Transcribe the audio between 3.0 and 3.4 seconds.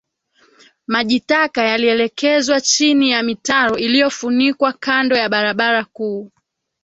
ya